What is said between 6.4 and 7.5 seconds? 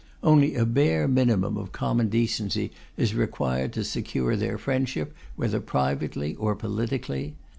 politically.